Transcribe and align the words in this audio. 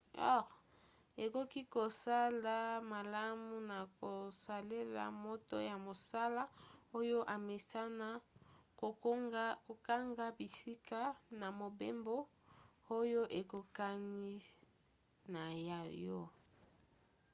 ekoki 1.23 1.61
kozala 1.73 2.57
malamu 2.91 3.55
na 3.71 3.79
kosalela 3.99 5.03
moto 5.23 5.55
ya 5.69 5.75
mosala 5.85 6.43
oyo 6.99 7.19
amesana 7.35 8.07
kokanga 9.69 10.25
bisika 10.37 11.01
na 11.39 11.47
mobembo 11.61 12.15
oyo 12.99 13.21
ekokani 13.39 14.35
na 15.33 15.43
ya 15.67 15.79
yo 16.05 16.19